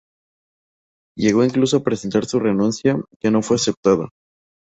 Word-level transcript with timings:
Llegó 1.15 1.43
incluso 1.45 1.77
a 1.77 1.83
presentar 1.83 2.25
su 2.25 2.39
renuncia, 2.39 2.97
que 3.19 3.29
no 3.29 3.43
fue 3.43 3.57
aceptada. 3.57 4.09